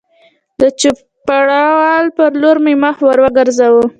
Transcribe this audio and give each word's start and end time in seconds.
د 0.59 0.61
چوپړوال 0.81 2.05
په 2.17 2.23
لور 2.41 2.57
مې 2.65 2.73
مخ 2.83 2.97
ور 3.05 3.17
وګرځاوه 3.23 3.85